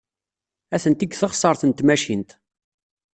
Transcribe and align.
Atenti 0.75 1.05
deg 1.07 1.15
teɣsert 1.15 1.61
n 1.65 1.71
tmacint. 1.71 2.31